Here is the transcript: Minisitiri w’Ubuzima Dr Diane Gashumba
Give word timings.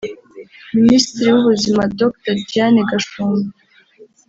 Minisitiri 0.75 1.27
w’Ubuzima 1.33 1.83
Dr 1.99 2.35
Diane 2.47 2.79
Gashumba 2.89 3.49